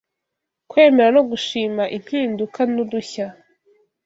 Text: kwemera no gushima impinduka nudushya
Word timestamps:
kwemera 0.69 1.09
no 1.15 1.21
gushima 1.31 1.83
impinduka 1.97 2.59
nudushya 2.73 3.25